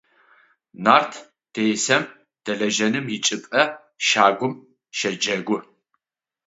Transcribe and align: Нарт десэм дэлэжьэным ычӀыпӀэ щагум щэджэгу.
Нарт 0.83 1.13
десэм 1.53 2.03
дэлэжьэным 2.43 3.05
ычӀыпӀэ 3.15 3.63
щагум 4.07 4.53
щэджэгу. 4.97 5.57